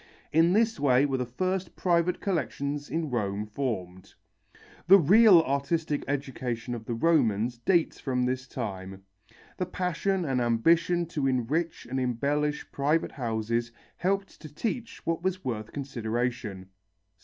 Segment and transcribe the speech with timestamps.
[0.33, 4.15] In this way were the first private collections in Rome formed.
[4.87, 9.03] The real artistic education of the Romans dates from this time.
[9.57, 15.45] The passion and ambition to enrich and embellish private houses helped to teach what was
[15.45, 16.71] worth consideration.